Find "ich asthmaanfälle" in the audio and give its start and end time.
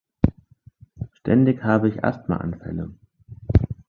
1.87-2.95